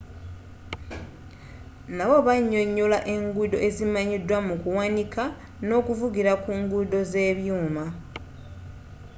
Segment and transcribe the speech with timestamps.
[1.97, 5.23] nabbo banyonyola enguudo ezimanyidwa mukuwanika
[5.67, 7.83] n'okuvugira ku nguudo z'ebyuuma